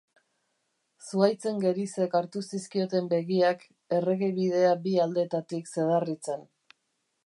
Zuhaitzen 1.09 1.59
gerizek 1.65 2.17
hartu 2.21 2.43
zizkioten 2.47 3.13
begiak, 3.13 3.69
erregebidea 4.01 4.75
bi 4.89 4.99
aldeetatik 5.07 5.75
zedarritzen. 5.77 6.49